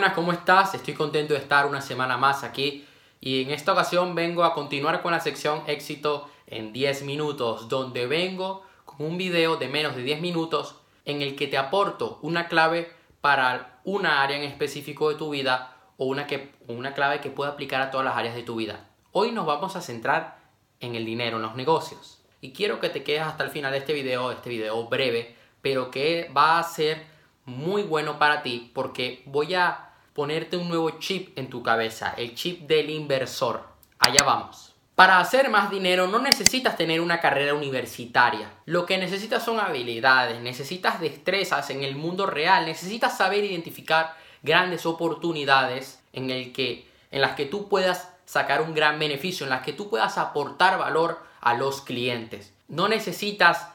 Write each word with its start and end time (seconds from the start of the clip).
buenas, 0.00 0.16
¿cómo 0.16 0.32
estás? 0.32 0.74
Estoy 0.74 0.94
contento 0.94 1.34
de 1.34 1.40
estar 1.40 1.66
una 1.66 1.82
semana 1.82 2.16
más 2.16 2.42
aquí 2.42 2.86
y 3.20 3.42
en 3.42 3.50
esta 3.50 3.74
ocasión 3.74 4.14
vengo 4.14 4.44
a 4.44 4.54
continuar 4.54 5.02
con 5.02 5.12
la 5.12 5.20
sección 5.20 5.62
éxito 5.66 6.30
en 6.46 6.72
10 6.72 7.02
minutos, 7.02 7.68
donde 7.68 8.06
vengo 8.06 8.64
con 8.86 9.04
un 9.04 9.18
video 9.18 9.58
de 9.58 9.68
menos 9.68 9.94
de 9.94 10.02
10 10.02 10.22
minutos 10.22 10.76
en 11.04 11.20
el 11.20 11.36
que 11.36 11.48
te 11.48 11.58
aporto 11.58 12.18
una 12.22 12.48
clave 12.48 12.90
para 13.20 13.82
una 13.84 14.22
área 14.22 14.38
en 14.38 14.44
específico 14.44 15.10
de 15.10 15.16
tu 15.16 15.28
vida 15.28 15.76
o 15.98 16.06
una, 16.06 16.26
que, 16.26 16.50
una 16.66 16.94
clave 16.94 17.20
que 17.20 17.28
pueda 17.28 17.50
aplicar 17.50 17.82
a 17.82 17.90
todas 17.90 18.06
las 18.06 18.16
áreas 18.16 18.34
de 18.34 18.42
tu 18.42 18.56
vida. 18.56 18.88
Hoy 19.12 19.32
nos 19.32 19.44
vamos 19.44 19.76
a 19.76 19.82
centrar 19.82 20.38
en 20.80 20.94
el 20.94 21.04
dinero, 21.04 21.36
en 21.36 21.42
los 21.42 21.56
negocios. 21.56 22.22
Y 22.40 22.54
quiero 22.54 22.80
que 22.80 22.88
te 22.88 23.02
quedes 23.02 23.20
hasta 23.20 23.44
el 23.44 23.50
final 23.50 23.72
de 23.72 23.78
este 23.78 23.92
video, 23.92 24.32
este 24.32 24.48
video 24.48 24.82
breve, 24.88 25.36
pero 25.60 25.90
que 25.90 26.30
va 26.34 26.58
a 26.58 26.62
ser 26.62 27.04
muy 27.44 27.82
bueno 27.82 28.18
para 28.18 28.42
ti 28.42 28.70
porque 28.72 29.22
voy 29.26 29.52
a 29.52 29.89
ponerte 30.12 30.56
un 30.56 30.68
nuevo 30.68 30.90
chip 30.98 31.38
en 31.38 31.48
tu 31.48 31.62
cabeza, 31.62 32.14
el 32.16 32.34
chip 32.34 32.62
del 32.62 32.90
inversor. 32.90 33.62
Allá 33.98 34.24
vamos. 34.24 34.74
Para 34.94 35.18
hacer 35.18 35.48
más 35.48 35.70
dinero 35.70 36.08
no 36.08 36.18
necesitas 36.18 36.76
tener 36.76 37.00
una 37.00 37.20
carrera 37.20 37.54
universitaria. 37.54 38.52
Lo 38.66 38.84
que 38.84 38.98
necesitas 38.98 39.42
son 39.42 39.58
habilidades, 39.58 40.40
necesitas 40.42 41.00
destrezas 41.00 41.70
en 41.70 41.82
el 41.82 41.96
mundo 41.96 42.26
real, 42.26 42.66
necesitas 42.66 43.16
saber 43.16 43.44
identificar 43.44 44.14
grandes 44.42 44.84
oportunidades 44.84 46.02
en, 46.12 46.28
el 46.28 46.52
que, 46.52 46.86
en 47.10 47.22
las 47.22 47.34
que 47.34 47.46
tú 47.46 47.68
puedas 47.68 48.12
sacar 48.26 48.60
un 48.60 48.74
gran 48.74 48.98
beneficio, 48.98 49.44
en 49.44 49.50
las 49.50 49.62
que 49.62 49.72
tú 49.72 49.88
puedas 49.88 50.18
aportar 50.18 50.78
valor 50.78 51.22
a 51.40 51.54
los 51.54 51.80
clientes. 51.80 52.52
No 52.68 52.86
necesitas 52.86 53.68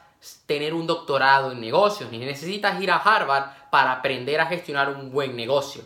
tener 0.45 0.73
un 0.73 0.87
doctorado 0.87 1.51
en 1.51 1.59
negocios, 1.59 2.11
ni 2.11 2.19
necesitas 2.19 2.79
ir 2.81 2.91
a 2.91 2.97
Harvard 2.97 3.49
para 3.71 3.93
aprender 3.93 4.39
a 4.39 4.45
gestionar 4.45 4.89
un 4.89 5.11
buen 5.11 5.35
negocio. 5.35 5.83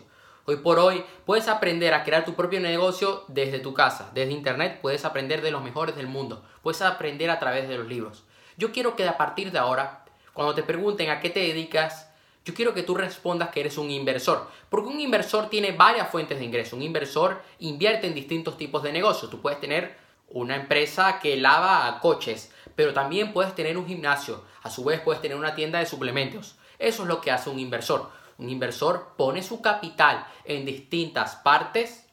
Hoy 0.50 0.56
por 0.56 0.80
hoy 0.80 1.04
puedes 1.26 1.46
aprender 1.46 1.94
a 1.94 2.02
crear 2.02 2.24
tu 2.24 2.34
propio 2.34 2.58
negocio 2.58 3.22
desde 3.28 3.60
tu 3.60 3.72
casa, 3.72 4.10
desde 4.14 4.32
internet, 4.32 4.80
puedes 4.82 5.04
aprender 5.04 5.42
de 5.42 5.52
los 5.52 5.62
mejores 5.62 5.94
del 5.94 6.08
mundo, 6.08 6.44
puedes 6.60 6.82
aprender 6.82 7.30
a 7.30 7.38
través 7.38 7.68
de 7.68 7.78
los 7.78 7.86
libros. 7.86 8.24
Yo 8.56 8.72
quiero 8.72 8.96
que 8.96 9.06
a 9.06 9.16
partir 9.16 9.52
de 9.52 9.60
ahora, 9.60 10.04
cuando 10.32 10.56
te 10.56 10.64
pregunten 10.64 11.08
a 11.08 11.20
qué 11.20 11.30
te 11.30 11.38
dedicas, 11.38 12.10
yo 12.44 12.52
quiero 12.52 12.74
que 12.74 12.82
tú 12.82 12.96
respondas 12.96 13.50
que 13.50 13.60
eres 13.60 13.78
un 13.78 13.92
inversor, 13.92 14.48
porque 14.68 14.88
un 14.88 14.98
inversor 14.98 15.48
tiene 15.48 15.70
varias 15.70 16.10
fuentes 16.10 16.40
de 16.40 16.46
ingreso. 16.46 16.74
Un 16.74 16.82
inversor 16.82 17.40
invierte 17.60 18.08
en 18.08 18.14
distintos 18.14 18.58
tipos 18.58 18.82
de 18.82 18.90
negocios. 18.90 19.30
Tú 19.30 19.40
puedes 19.40 19.60
tener 19.60 19.96
una 20.30 20.56
empresa 20.56 21.20
que 21.20 21.36
lava 21.36 21.96
coches, 22.00 22.50
pero 22.74 22.92
también 22.92 23.32
puedes 23.32 23.54
tener 23.54 23.78
un 23.78 23.86
gimnasio, 23.86 24.42
a 24.64 24.70
su 24.70 24.82
vez 24.82 24.98
puedes 24.98 25.22
tener 25.22 25.36
una 25.36 25.54
tienda 25.54 25.78
de 25.78 25.86
suplementos. 25.86 26.56
Eso 26.80 27.02
es 27.02 27.08
lo 27.08 27.20
que 27.20 27.30
hace 27.30 27.50
un 27.50 27.60
inversor. 27.60 28.18
Un 28.40 28.48
inversor 28.48 29.14
pone 29.18 29.42
su 29.42 29.60
capital 29.60 30.26
en 30.46 30.64
distintas 30.64 31.36
partes, 31.36 32.06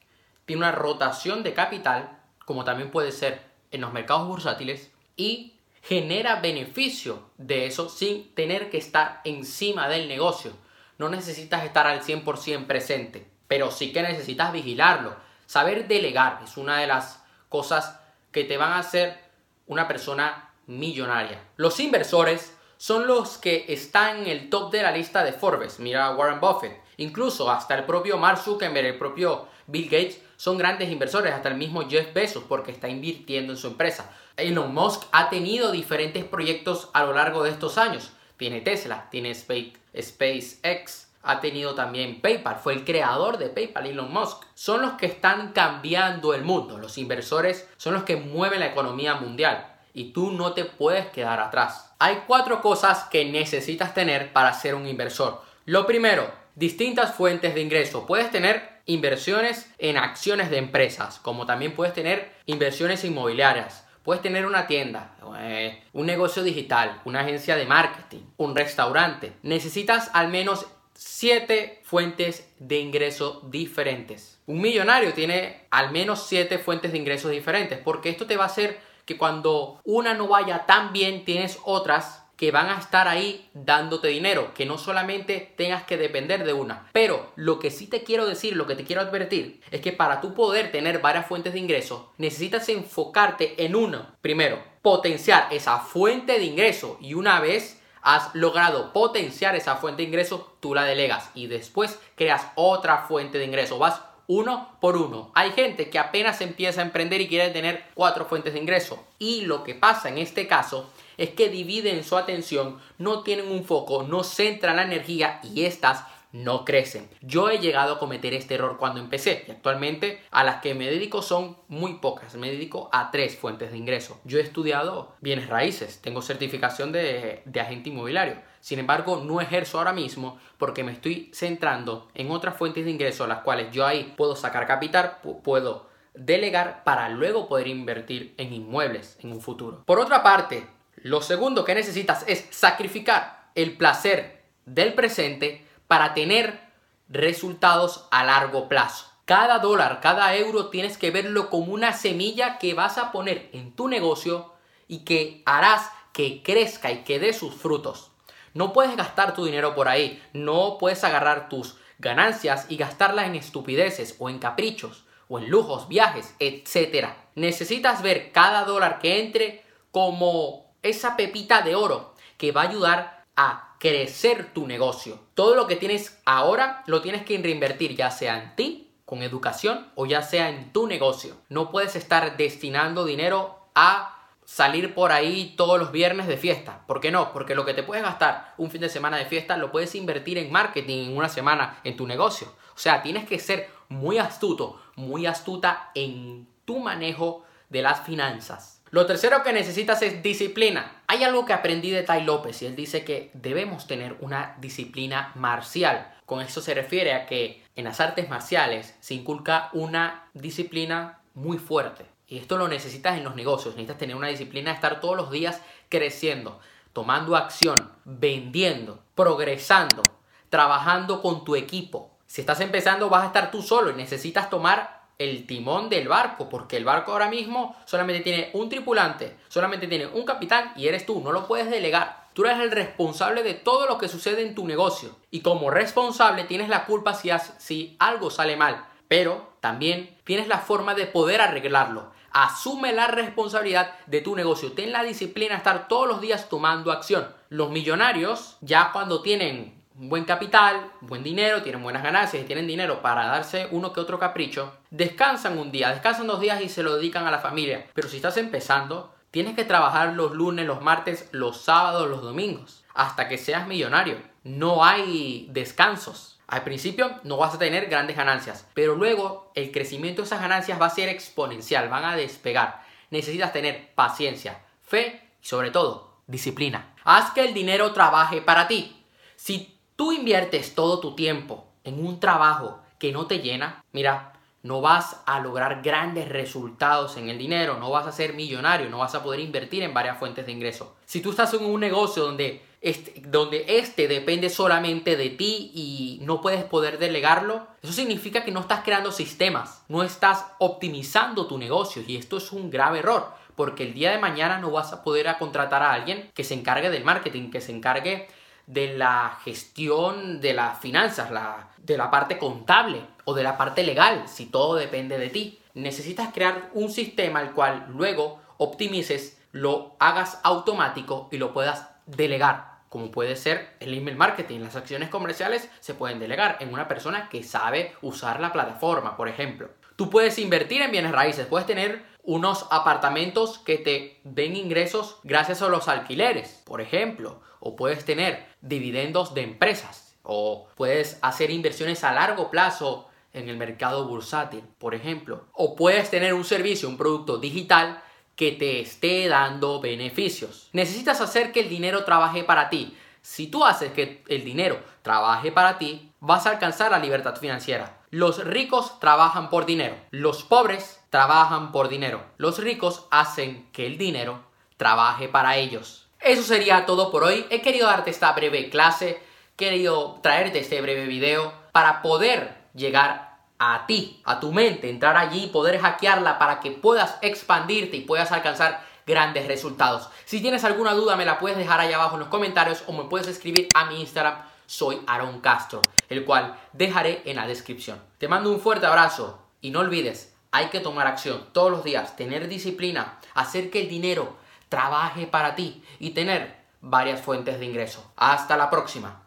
tiene 0.45 0.63
una 0.63 0.73
rotación 0.73 1.41
de 1.41 1.53
capital, 1.53 2.19
como 2.45 2.65
también 2.65 2.91
puede 2.91 3.13
ser 3.13 3.41
en 3.71 3.79
los 3.79 3.93
mercados 3.93 4.27
bursátiles, 4.27 4.91
y 5.15 5.53
genera 5.81 6.41
beneficio 6.41 7.29
de 7.37 7.65
eso 7.65 7.87
sin 7.87 8.35
tener 8.35 8.69
que 8.69 8.77
estar 8.77 9.21
encima 9.23 9.87
del 9.87 10.09
negocio. 10.09 10.51
No 10.97 11.07
necesitas 11.07 11.63
estar 11.63 11.87
al 11.87 12.03
100% 12.03 12.67
presente, 12.67 13.25
pero 13.47 13.71
sí 13.71 13.93
que 13.93 14.01
necesitas 14.01 14.51
vigilarlo. 14.51 15.15
Saber 15.45 15.87
delegar 15.87 16.41
es 16.43 16.57
una 16.57 16.79
de 16.79 16.87
las 16.87 17.23
cosas 17.47 18.01
que 18.33 18.43
te 18.43 18.57
van 18.57 18.73
a 18.73 18.79
hacer 18.79 19.17
una 19.65 19.87
persona 19.87 20.51
millonaria. 20.65 21.41
Los 21.55 21.79
inversores 21.79 22.56
son 22.77 23.07
los 23.07 23.37
que 23.37 23.65
están 23.67 24.21
en 24.21 24.27
el 24.27 24.49
top 24.49 24.71
de 24.71 24.83
la 24.83 24.91
lista 24.91 25.23
de 25.23 25.33
Forbes. 25.33 25.79
Mira 25.79 26.15
Warren 26.15 26.39
Buffett. 26.39 26.79
Incluso 26.97 27.49
hasta 27.51 27.75
el 27.75 27.85
propio 27.85 28.17
Mark 28.17 28.39
Zuckerberg, 28.39 28.85
el 28.85 28.97
propio 28.97 29.47
Bill 29.67 29.89
Gates 29.89 30.21
son 30.35 30.57
grandes 30.57 30.91
inversores, 30.91 31.33
hasta 31.33 31.49
el 31.49 31.55
mismo 31.55 31.87
Jeff 31.87 32.13
Bezos 32.13 32.43
porque 32.47 32.71
está 32.71 32.87
invirtiendo 32.89 33.53
en 33.53 33.57
su 33.57 33.67
empresa. 33.67 34.11
Elon 34.35 34.73
Musk 34.73 35.03
ha 35.11 35.29
tenido 35.29 35.71
diferentes 35.71 36.23
proyectos 36.23 36.89
a 36.93 37.03
lo 37.03 37.13
largo 37.13 37.43
de 37.43 37.49
estos 37.51 37.77
años. 37.77 38.11
Tiene 38.37 38.61
Tesla, 38.61 39.07
tiene 39.09 39.33
SpaceX, 39.33 41.07
ha 41.23 41.41
tenido 41.41 41.73
también 41.73 42.21
PayPal, 42.21 42.57
fue 42.57 42.73
el 42.73 42.85
creador 42.85 43.39
de 43.39 43.49
PayPal, 43.49 43.87
Elon 43.87 44.13
Musk. 44.13 44.43
Son 44.53 44.81
los 44.81 44.93
que 44.93 45.07
están 45.07 45.53
cambiando 45.53 46.35
el 46.35 46.43
mundo. 46.43 46.77
Los 46.77 46.97
inversores 46.99 47.67
son 47.77 47.95
los 47.95 48.03
que 48.03 48.15
mueven 48.15 48.59
la 48.59 48.67
economía 48.67 49.15
mundial 49.15 49.76
y 49.97 50.11
tú 50.11 50.31
no 50.31 50.53
te 50.53 50.63
puedes 50.63 51.07
quedar 51.07 51.39
atrás. 51.39 51.91
Hay 51.97 52.19
cuatro 52.27 52.61
cosas 52.61 53.05
que 53.05 53.25
necesitas 53.25 53.95
tener 53.95 54.31
para 54.31 54.53
ser 54.53 54.75
un 54.75 54.85
inversor. 54.85 55.41
Lo 55.65 55.87
primero, 55.87 56.31
distintas 56.53 57.15
fuentes 57.15 57.55
de 57.55 57.61
ingreso. 57.61 58.05
Puedes 58.05 58.29
tener 58.29 58.77
inversiones 58.85 59.73
en 59.79 59.97
acciones 59.97 60.51
de 60.51 60.57
empresas, 60.57 61.17
como 61.19 61.47
también 61.47 61.73
puedes 61.73 61.95
tener 61.95 62.31
inversiones 62.45 63.03
inmobiliarias. 63.05 63.87
Puedes 64.03 64.21
tener 64.21 64.45
una 64.45 64.67
tienda, 64.67 65.15
eh, 65.39 65.83
un 65.93 66.05
negocio 66.05 66.43
digital, 66.43 67.01
una 67.03 67.21
agencia 67.21 67.55
de 67.55 67.65
marketing, 67.65 68.21
un 68.37 68.55
restaurante. 68.55 69.33
Necesitas 69.41 70.11
al 70.13 70.27
menos 70.27 70.67
siete 70.93 71.81
fuentes 71.83 72.53
de 72.59 72.79
ingreso 72.79 73.41
diferentes. 73.49 74.39
Un 74.45 74.61
millonario 74.61 75.13
tiene 75.13 75.65
al 75.71 75.91
menos 75.91 76.27
siete 76.27 76.59
fuentes 76.59 76.91
de 76.91 76.99
ingresos 76.99 77.31
diferentes, 77.31 77.79
porque 77.79 78.09
esto 78.09 78.27
te 78.27 78.37
va 78.37 78.43
a 78.43 78.47
hacer 78.47 78.79
que 79.07 79.17
cuando 79.17 79.79
una 79.85 80.13
no 80.13 80.27
vaya 80.27 80.67
tan 80.67 80.93
bien, 80.93 81.25
tienes 81.25 81.57
otras 81.63 82.25
que 82.35 82.51
van 82.51 82.69
a 82.69 82.77
estar 82.77 83.07
ahí 83.07 83.49
dándote 83.53 84.09
dinero, 84.09 84.53
que 84.53 84.67
no 84.67 84.77
solamente 84.77 85.55
tengas 85.57 85.83
que 85.83 85.97
depender 85.97 86.43
de 86.43 86.53
una. 86.53 86.87
Pero 86.93 87.31
lo 87.35 87.57
que 87.57 87.71
sí 87.71 87.87
te 87.87 88.03
quiero 88.03 88.27
decir, 88.27 88.55
lo 88.55 88.67
que 88.67 88.75
te 88.75 88.83
quiero 88.83 89.01
advertir, 89.01 89.61
es 89.71 89.81
que 89.81 89.93
para 89.93 90.21
tú 90.21 90.35
poder 90.35 90.71
tener 90.71 90.99
varias 90.99 91.25
fuentes 91.25 91.53
de 91.53 91.59
ingreso, 91.59 92.13
necesitas 92.17 92.69
enfocarte 92.69 93.65
en 93.65 93.75
una. 93.75 94.13
Primero, 94.21 94.61
potenciar 94.83 95.47
esa 95.51 95.79
fuente 95.79 96.37
de 96.37 96.45
ingreso 96.45 96.97
y 97.01 97.15
una 97.15 97.39
vez 97.39 97.81
has 98.01 98.35
logrado 98.35 98.93
potenciar 98.93 99.55
esa 99.55 99.77
fuente 99.77 100.03
de 100.03 100.09
ingreso, 100.09 100.55
tú 100.59 100.75
la 100.75 100.83
delegas 100.83 101.31
y 101.33 101.47
después 101.47 101.97
creas 102.15 102.47
otra 102.55 103.05
fuente 103.07 103.39
de 103.39 103.45
ingreso. 103.45 103.79
Vas 103.79 104.01
uno 104.27 104.77
por 104.79 104.97
uno. 104.97 105.31
Hay 105.33 105.51
gente 105.51 105.89
que 105.89 105.99
apenas 105.99 106.41
empieza 106.41 106.81
a 106.81 106.85
emprender 106.85 107.21
y 107.21 107.27
quiere 107.27 107.49
tener 107.49 107.85
cuatro 107.93 108.25
fuentes 108.25 108.53
de 108.53 108.59
ingreso. 108.59 109.03
Y 109.19 109.41
lo 109.41 109.63
que 109.63 109.73
pasa 109.73 110.09
en 110.09 110.17
este 110.17 110.47
caso 110.47 110.89
es 111.17 111.31
que 111.31 111.49
dividen 111.49 112.03
su 112.03 112.15
atención, 112.17 112.79
no 112.97 113.23
tienen 113.23 113.51
un 113.51 113.63
foco, 113.63 114.03
no 114.03 114.23
centran 114.23 114.75
la 114.75 114.83
energía 114.83 115.39
y 115.43 115.63
estas 115.65 116.03
no 116.33 116.65
crecen. 116.65 117.09
Yo 117.21 117.49
he 117.49 117.59
llegado 117.59 117.93
a 117.93 117.99
cometer 117.99 118.33
este 118.33 118.55
error 118.55 118.77
cuando 118.77 118.99
empecé 118.99 119.45
y 119.47 119.51
actualmente 119.51 120.21
a 120.29 120.43
las 120.43 120.61
que 120.61 120.75
me 120.75 120.85
dedico 120.85 121.21
son 121.21 121.57
muy 121.67 121.95
pocas. 121.95 122.35
Me 122.35 122.51
dedico 122.51 122.89
a 122.91 123.11
tres 123.11 123.37
fuentes 123.37 123.71
de 123.71 123.77
ingreso. 123.77 124.19
Yo 124.23 124.37
he 124.37 124.41
estudiado 124.41 125.15
bienes 125.21 125.47
raíces, 125.47 125.99
tengo 126.01 126.21
certificación 126.21 126.91
de, 126.91 127.41
de 127.45 127.61
agente 127.61 127.89
inmobiliario. 127.89 128.35
Sin 128.59 128.79
embargo, 128.79 129.23
no 129.23 129.41
ejerzo 129.41 129.77
ahora 129.77 129.93
mismo 129.93 130.39
porque 130.57 130.83
me 130.83 130.91
estoy 130.91 131.31
centrando 131.33 132.07
en 132.13 132.31
otras 132.31 132.57
fuentes 132.57 132.85
de 132.85 132.91
ingreso 132.91 133.27
las 133.27 133.39
cuales 133.39 133.71
yo 133.71 133.85
ahí 133.85 134.13
puedo 134.17 134.35
sacar 134.35 134.67
capital, 134.67 135.17
puedo 135.43 135.87
delegar 136.13 136.83
para 136.83 137.09
luego 137.09 137.47
poder 137.47 137.67
invertir 137.67 138.33
en 138.37 138.53
inmuebles 138.53 139.17
en 139.21 139.31
un 139.31 139.41
futuro. 139.41 139.83
Por 139.85 139.99
otra 139.99 140.23
parte, 140.23 140.67
lo 140.95 141.21
segundo 141.21 141.63
que 141.63 141.75
necesitas 141.75 142.23
es 142.27 142.47
sacrificar 142.49 143.49
el 143.55 143.77
placer 143.77 144.43
del 144.65 144.93
presente 144.93 145.65
para 145.87 146.13
tener 146.13 146.59
resultados 147.07 148.07
a 148.11 148.23
largo 148.23 148.67
plazo. 148.67 149.05
Cada 149.25 149.59
dólar, 149.59 149.99
cada 150.01 150.35
euro 150.35 150.69
tienes 150.69 150.97
que 150.97 151.11
verlo 151.11 151.49
como 151.49 151.73
una 151.73 151.93
semilla 151.93 152.57
que 152.57 152.73
vas 152.73 152.97
a 152.97 153.11
poner 153.11 153.49
en 153.53 153.73
tu 153.73 153.87
negocio 153.87 154.53
y 154.87 154.99
que 154.99 155.43
harás 155.45 155.91
que 156.13 156.41
crezca 156.43 156.91
y 156.91 157.03
que 157.03 157.19
dé 157.19 157.33
sus 157.33 157.53
frutos. 157.53 158.11
No 158.57 158.73
puedes 158.73 158.97
gastar 158.97 159.35
tu 159.35 159.45
dinero 159.45 159.75
por 159.75 159.87
ahí, 159.87 160.19
no 160.33 160.77
puedes 160.79 161.03
agarrar 161.03 161.47
tus 161.47 161.75
ganancias 161.99 162.65
y 162.69 162.77
gastarlas 162.77 163.27
en 163.27 163.35
estupideces 163.35 164.15
o 164.17 164.31
en 164.31 164.39
caprichos 164.39 165.05
o 165.27 165.37
en 165.37 165.47
lujos, 165.51 165.87
viajes, 165.87 166.33
etc. 166.39 167.09
Necesitas 167.35 168.01
ver 168.01 168.31
cada 168.31 168.63
dólar 168.63 168.97
que 168.97 169.19
entre 169.19 169.63
como 169.91 170.73
esa 170.81 171.15
pepita 171.15 171.61
de 171.61 171.75
oro 171.75 172.15
que 172.39 172.51
va 172.51 172.63
a 172.63 172.69
ayudar 172.69 173.25
a 173.35 173.75
crecer 173.77 174.51
tu 174.55 174.65
negocio. 174.65 175.19
Todo 175.35 175.53
lo 175.53 175.67
que 175.67 175.75
tienes 175.75 176.19
ahora 176.25 176.81
lo 176.87 177.03
tienes 177.03 177.25
que 177.25 177.37
reinvertir, 177.37 177.95
ya 177.95 178.09
sea 178.09 178.41
en 178.41 178.55
ti, 178.55 178.89
con 179.05 179.21
educación, 179.21 179.91
o 179.93 180.07
ya 180.07 180.23
sea 180.23 180.49
en 180.49 180.73
tu 180.73 180.87
negocio. 180.87 181.35
No 181.49 181.69
puedes 181.69 181.95
estar 181.95 182.37
destinando 182.37 183.05
dinero 183.05 183.69
a 183.75 184.16
salir 184.47 184.93
por 184.93 185.11
ahí 185.11 185.55
todos 185.57 185.77
los 185.77 185.91
viernes 185.91 186.25
de 186.25 186.37
fiesta. 186.37 186.81
¿Por 186.87 187.01
qué 187.01 187.11
no? 187.11 187.33
Porque 187.33 187.53
lo 187.53 187.65
que 187.65 187.73
te 187.73 187.83
puedes 187.83 188.01
gastar 188.01 188.53
un 188.57 188.71
fin 188.71 188.79
de 188.79 188.87
semana 188.87 189.17
de 189.17 189.25
fiesta 189.25 189.57
lo 189.57 189.73
puedes 189.73 189.93
invertir 189.93 190.37
en 190.37 190.53
marketing 190.53 191.09
en 191.09 191.17
una 191.17 191.27
semana 191.27 191.81
en 191.83 191.97
tu 191.97 192.07
negocio. 192.07 192.47
O 192.73 192.79
sea, 192.79 193.01
tienes 193.01 193.27
que 193.27 193.39
ser 193.39 193.69
muy 193.89 194.19
astuto, 194.19 194.81
muy 194.95 195.25
astuta 195.25 195.91
en 195.95 196.47
tu 196.63 196.79
manejo 196.79 197.43
de 197.67 197.81
las 197.81 198.05
finanzas. 198.05 198.81
Lo 198.89 199.05
tercero 199.05 199.43
que 199.43 199.51
necesitas 199.51 200.01
es 200.01 200.23
disciplina. 200.23 201.01
Hay 201.07 201.25
algo 201.25 201.45
que 201.45 201.51
aprendí 201.51 201.91
de 201.91 202.03
Tai 202.03 202.23
López 202.23 202.61
y 202.61 202.67
él 202.67 202.75
dice 202.77 203.03
que 203.03 203.31
debemos 203.33 203.85
tener 203.85 204.15
una 204.21 204.55
disciplina 204.61 205.33
marcial. 205.35 206.15
Con 206.25 206.39
eso 206.39 206.61
se 206.61 206.73
refiere 206.73 207.13
a 207.13 207.25
que 207.25 207.63
en 207.75 207.83
las 207.83 207.99
artes 207.99 208.29
marciales 208.29 208.95
se 209.01 209.13
inculca 209.13 209.69
una 209.73 210.29
disciplina 210.33 211.19
muy 211.33 211.57
fuerte. 211.57 212.05
Y 212.27 212.37
esto 212.37 212.57
lo 212.57 212.67
necesitas 212.67 213.17
en 213.17 213.23
los 213.23 213.35
negocios. 213.35 213.75
Necesitas 213.75 213.97
tener 213.97 214.15
una 214.15 214.27
disciplina, 214.27 214.71
estar 214.71 214.99
todos 214.99 215.15
los 215.15 215.31
días 215.31 215.61
creciendo, 215.89 216.59
tomando 216.93 217.35
acción, 217.35 217.91
vendiendo, 218.03 218.99
progresando, 219.15 220.03
trabajando 220.49 221.21
con 221.21 221.45
tu 221.45 221.55
equipo. 221.55 222.11
Si 222.25 222.41
estás 222.41 222.59
empezando 222.59 223.09
vas 223.09 223.23
a 223.23 223.27
estar 223.27 223.51
tú 223.51 223.61
solo 223.61 223.89
y 223.89 223.93
necesitas 223.93 224.49
tomar 224.49 224.97
el 225.17 225.47
timón 225.47 225.89
del 225.89 226.07
barco, 226.07 226.47
porque 226.49 226.77
el 226.77 226.85
barco 226.85 227.11
ahora 227.11 227.29
mismo 227.29 227.75
solamente 227.85 228.21
tiene 228.21 228.51
un 228.53 228.69
tripulante, 228.69 229.37
solamente 229.47 229.87
tiene 229.87 230.05
un 230.07 230.25
capitán 230.25 230.73
y 230.75 230.87
eres 230.87 231.05
tú, 231.05 231.21
no 231.21 231.31
lo 231.31 231.47
puedes 231.47 231.69
delegar. 231.69 232.27
Tú 232.33 232.45
eres 232.45 232.59
el 232.59 232.69
responsable 232.69 233.41
de 233.41 233.55
todo 233.55 233.87
lo 233.87 233.97
que 233.97 234.09
sucede 234.09 234.43
en 234.43 234.53
tu 234.53 234.67
negocio 234.67 235.15
y 235.31 235.39
como 235.41 235.71
responsable 235.71 236.43
tienes 236.43 236.69
la 236.69 236.85
culpa 236.85 237.15
si, 237.15 237.31
si 237.57 237.95
algo 237.97 238.29
sale 238.29 238.57
mal, 238.57 238.85
pero 239.07 239.53
también 239.59 240.15
tienes 240.23 240.47
la 240.47 240.59
forma 240.59 240.93
de 240.93 241.07
poder 241.07 241.41
arreglarlo. 241.41 242.11
Asume 242.31 242.93
la 242.93 243.07
responsabilidad 243.07 243.93
de 244.05 244.21
tu 244.21 244.35
negocio. 244.35 244.73
Ten 244.73 244.91
la 244.91 245.03
disciplina 245.03 245.51
de 245.53 245.57
estar 245.57 245.87
todos 245.87 246.07
los 246.07 246.21
días 246.21 246.49
tomando 246.49 246.91
acción. 246.91 247.27
Los 247.49 247.69
millonarios, 247.71 248.57
ya 248.61 248.91
cuando 248.91 249.21
tienen 249.21 249.77
buen 249.97 250.25
capital, 250.25 250.91
buen 251.01 251.23
dinero, 251.23 251.63
tienen 251.63 251.81
buenas 251.81 252.03
ganancias 252.03 252.43
y 252.43 252.45
tienen 252.45 252.67
dinero 252.67 253.01
para 253.01 253.25
darse 253.25 253.67
uno 253.71 253.93
que 253.93 253.99
otro 253.99 254.19
capricho, 254.19 254.71
descansan 254.91 255.57
un 255.57 255.71
día, 255.71 255.89
descansan 255.89 256.27
dos 256.27 256.39
días 256.39 256.61
y 256.61 256.69
se 256.69 256.83
lo 256.83 256.95
dedican 256.95 257.25
a 257.25 257.31
la 257.31 257.39
familia. 257.39 257.87
Pero 257.93 258.07
si 258.07 258.17
estás 258.17 258.37
empezando, 258.37 259.13
tienes 259.31 259.55
que 259.55 259.65
trabajar 259.65 260.13
los 260.13 260.33
lunes, 260.33 260.67
los 260.67 260.81
martes, 260.81 261.29
los 261.31 261.61
sábados, 261.61 262.07
los 262.09 262.21
domingos, 262.21 262.83
hasta 262.93 263.27
que 263.27 263.37
seas 263.37 263.67
millonario. 263.67 264.17
No 264.43 264.85
hay 264.85 265.47
descansos. 265.51 266.36
Al 266.47 266.63
principio 266.63 267.19
no 267.23 267.35
vas 267.37 267.55
a 267.55 267.59
tener 267.59 267.87
grandes 267.87 268.15
ganancias, 268.15 268.65
pero 268.73 268.95
luego 268.95 269.51
el 269.53 269.71
crecimiento 269.71 270.21
de 270.21 270.27
esas 270.27 270.41
ganancias 270.41 270.81
va 270.81 270.85
a 270.85 270.91
ser 270.91 271.09
exponencial, 271.09 271.89
van 271.89 272.05
a 272.05 272.15
despegar. 272.15 272.83
Necesitas 273.09 273.51
tener 273.51 273.93
paciencia, 273.95 274.61
fe 274.81 275.21
y 275.41 275.45
sobre 275.45 275.71
todo 275.71 276.21
disciplina. 276.25 276.93
Haz 277.03 277.31
que 277.31 277.45
el 277.45 277.53
dinero 277.53 277.91
trabaje 277.91 278.41
para 278.41 278.67
ti. 278.67 279.03
Si 279.35 279.77
tú 279.95 280.13
inviertes 280.13 280.75
todo 280.75 280.99
tu 280.99 281.15
tiempo 281.15 281.67
en 281.83 282.05
un 282.05 282.19
trabajo 282.19 282.81
que 282.97 283.11
no 283.11 283.27
te 283.27 283.39
llena, 283.39 283.83
mira, 283.91 284.33
no 284.63 284.81
vas 284.81 285.21
a 285.25 285.39
lograr 285.39 285.81
grandes 285.81 286.27
resultados 286.27 287.17
en 287.17 287.29
el 287.29 287.37
dinero, 287.37 287.77
no 287.77 287.89
vas 287.89 288.07
a 288.07 288.11
ser 288.11 288.33
millonario, 288.33 288.89
no 288.89 288.99
vas 288.99 289.15
a 289.15 289.23
poder 289.23 289.39
invertir 289.39 289.83
en 289.83 289.93
varias 289.93 290.17
fuentes 290.17 290.45
de 290.45 290.51
ingreso. 290.51 290.95
Si 291.05 291.21
tú 291.21 291.31
estás 291.31 291.53
en 291.53 291.65
un 291.65 291.79
negocio 291.79 292.23
donde 292.23 292.66
este, 292.81 293.21
donde 293.25 293.65
este 293.67 294.07
depende 294.07 294.49
solamente 294.49 295.15
de 295.15 295.29
ti 295.29 295.71
y 295.73 296.19
no 296.23 296.41
puedes 296.41 296.63
poder 296.63 296.99
delegarlo, 296.99 297.67
eso 297.81 297.93
significa 297.93 298.43
que 298.43 298.51
no 298.51 298.61
estás 298.61 298.83
creando 298.83 299.11
sistemas, 299.11 299.83
no 299.87 300.03
estás 300.03 300.45
optimizando 300.59 301.47
tu 301.47 301.57
negocio 301.57 302.03
y 302.05 302.17
esto 302.17 302.37
es 302.37 302.51
un 302.51 302.69
grave 302.69 302.99
error 302.99 303.31
porque 303.57 303.83
el 303.83 303.95
día 303.95 304.11
de 304.11 304.19
mañana 304.19 304.59
no 304.59 304.69
vas 304.69 304.93
a 304.93 305.03
poder 305.03 305.35
contratar 305.39 305.81
a 305.81 305.91
alguien 305.91 306.29
que 306.35 306.43
se 306.43 306.53
encargue 306.53 306.91
del 306.91 307.03
marketing, 307.03 307.49
que 307.49 307.59
se 307.59 307.71
encargue 307.71 308.27
de 308.67 308.95
la 308.95 309.39
gestión 309.43 310.39
de 310.39 310.53
las 310.53 310.79
finanzas, 310.79 311.31
la, 311.31 311.69
de 311.79 311.97
la 311.97 312.11
parte 312.11 312.37
contable 312.37 313.01
o 313.25 313.33
de 313.33 313.41
la 313.41 313.57
parte 313.57 313.83
legal, 313.83 314.27
si 314.27 314.45
todo 314.45 314.75
depende 314.75 315.17
de 315.17 315.29
ti. 315.29 315.59
Necesitas 315.73 316.31
crear 316.33 316.69
un 316.75 316.91
sistema 316.91 317.39
al 317.39 317.53
cual 317.53 317.87
luego 317.89 318.39
optimices, 318.57 319.39
lo 319.51 319.95
hagas 319.97 320.39
automático 320.43 321.27
y 321.31 321.37
lo 321.37 321.51
puedas 321.51 321.87
delegar. 322.07 322.77
Como 322.89 323.11
puede 323.11 323.35
ser 323.35 323.75
el 323.79 323.93
email 323.93 324.15
marketing, 324.15 324.61
las 324.61 324.75
acciones 324.75 325.09
comerciales 325.09 325.69
se 325.81 325.93
pueden 325.93 326.19
delegar 326.19 326.57
en 326.61 326.73
una 326.73 326.87
persona 326.87 327.29
que 327.29 327.43
sabe 327.43 327.93
usar 328.01 328.39
la 328.39 328.53
plataforma, 328.53 329.17
por 329.17 329.27
ejemplo. 329.27 329.69
Tú 329.97 330.09
puedes 330.09 330.39
invertir 330.39 330.81
en 330.81 330.91
bienes 330.91 331.11
raíces, 331.11 331.47
puedes 331.47 331.67
tener 331.67 332.03
unos 332.23 332.67
apartamentos 332.71 333.59
que 333.59 333.77
te 333.77 334.19
den 334.23 334.55
ingresos 334.55 335.19
gracias 335.23 335.61
a 335.61 335.69
los 335.69 335.87
alquileres, 335.87 336.61
por 336.65 336.81
ejemplo, 336.81 337.41
o 337.59 337.75
puedes 337.75 338.05
tener 338.05 338.45
dividendos 338.61 339.33
de 339.33 339.41
empresas, 339.41 340.17
o 340.23 340.67
puedes 340.75 341.19
hacer 341.21 341.51
inversiones 341.51 342.03
a 342.03 342.13
largo 342.13 342.51
plazo 342.51 343.07
en 343.33 343.49
el 343.49 343.57
mercado 343.57 344.07
bursátil, 344.07 344.63
por 344.77 344.95
ejemplo, 344.95 345.47
o 345.53 345.75
puedes 345.75 346.09
tener 346.09 346.33
un 346.33 346.43
servicio, 346.43 346.89
un 346.89 346.97
producto 346.97 347.37
digital 347.37 348.01
que 348.37 348.53
te 348.53 348.79
esté 348.79 349.27
dando 349.27 349.81
beneficios. 349.81 350.69
Necesitas 350.71 351.19
hacer 351.19 351.51
que 351.51 351.59
el 351.59 351.69
dinero 351.69 352.05
trabaje 352.05 352.43
para 352.43 352.69
ti. 352.69 352.95
Si 353.21 353.47
tú 353.47 353.65
haces 353.65 353.91
que 353.91 354.23
el 354.29 354.45
dinero 354.45 354.79
trabaje 355.01 355.51
para 355.51 355.77
ti, 355.77 356.13
vas 356.19 356.45
a 356.45 356.51
alcanzar 356.51 356.91
la 356.91 356.99
libertad 356.99 357.35
financiera. 357.35 357.97
Los 358.11 358.45
ricos 358.45 358.99
trabajan 359.01 359.49
por 359.49 359.65
dinero. 359.65 359.95
Los 360.11 360.43
pobres 360.43 361.01
trabajan 361.09 361.71
por 361.71 361.89
dinero. 361.89 362.23
Los 362.37 362.59
ricos 362.59 363.05
hacen 363.09 363.67
que 363.73 363.87
el 363.87 363.97
dinero 363.97 364.45
trabaje 364.77 365.27
para 365.27 365.57
ellos. 365.57 366.07
Eso 366.19 366.43
sería 366.43 366.85
todo 366.85 367.11
por 367.11 367.23
hoy. 367.23 367.45
He 367.49 367.61
querido 367.61 367.87
darte 367.87 368.11
esta 368.11 368.31
breve 368.33 368.69
clase, 368.69 369.19
he 369.53 369.55
querido 369.57 370.19
traerte 370.21 370.59
este 370.59 370.79
breve 370.81 371.07
video 371.07 371.51
para 371.71 372.03
poder 372.03 372.55
llegar 372.75 373.26
a 373.59 373.85
ti, 373.87 374.21
a 374.23 374.39
tu 374.39 374.51
mente, 374.51 374.89
entrar 374.89 375.17
allí, 375.17 375.47
poder 375.47 375.79
hackearla 375.79 376.37
para 376.37 376.59
que 376.59 376.71
puedas 376.71 377.17
expandirte 377.21 377.97
y 377.97 378.01
puedas 378.01 378.31
alcanzar 378.31 378.85
grandes 379.05 379.47
resultados. 379.47 380.09
Si 380.25 380.41
tienes 380.41 380.63
alguna 380.63 380.93
duda 380.93 381.15
me 381.15 381.25
la 381.25 381.39
puedes 381.39 381.57
dejar 381.57 381.79
ahí 381.79 381.93
abajo 381.93 382.15
en 382.15 382.21
los 382.21 382.29
comentarios 382.29 382.83
o 382.87 382.93
me 382.93 383.05
puedes 383.05 383.27
escribir 383.27 383.67
a 383.73 383.85
mi 383.85 384.01
Instagram 384.01 384.35
soy 384.67 385.01
Aaron 385.07 385.39
Castro, 385.39 385.81
el 386.09 386.25
cual 386.25 386.59
dejaré 386.73 387.21
en 387.25 387.37
la 387.37 387.47
descripción. 387.47 388.01
Te 388.19 388.27
mando 388.27 388.51
un 388.51 388.59
fuerte 388.59 388.85
abrazo 388.85 389.39
y 389.61 389.71
no 389.71 389.79
olvides, 389.79 390.35
hay 390.51 390.67
que 390.67 390.81
tomar 390.81 391.07
acción 391.07 391.45
todos 391.53 391.71
los 391.71 391.83
días, 391.83 392.15
tener 392.15 392.47
disciplina, 392.47 393.19
hacer 393.33 393.71
que 393.71 393.81
el 393.81 393.89
dinero 393.89 394.35
trabaje 394.69 395.25
para 395.25 395.55
ti 395.55 395.83
y 395.99 396.11
tener 396.11 396.57
varias 396.81 397.21
fuentes 397.21 397.59
de 397.59 397.65
ingreso. 397.65 398.11
Hasta 398.17 398.57
la 398.57 398.69
próxima. 398.69 399.26